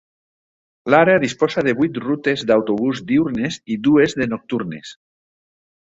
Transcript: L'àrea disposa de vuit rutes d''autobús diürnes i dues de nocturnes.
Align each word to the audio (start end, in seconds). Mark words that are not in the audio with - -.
L'àrea 0.93 1.19
disposa 1.23 1.63
de 1.67 1.75
vuit 1.81 2.01
rutes 2.05 2.45
d''autobús 2.53 3.03
diürnes 3.13 3.61
i 3.77 3.81
dues 3.89 4.17
de 4.23 4.31
nocturnes. 4.33 4.95